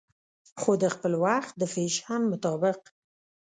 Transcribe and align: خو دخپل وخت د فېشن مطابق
خو 0.59 0.71
دخپل 0.85 1.13
وخت 1.25 1.53
د 1.57 1.63
فېشن 1.73 2.21
مطابق 2.31 2.79